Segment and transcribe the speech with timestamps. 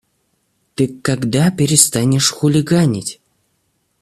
[0.73, 3.21] Ты когда перестанешь хулиганить?